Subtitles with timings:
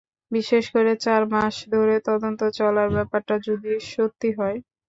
[0.31, 4.57] বিশেষ করে চার মাস ধরে তদন্ত চলার ব্যাপারটা যদি সত্যি হয়।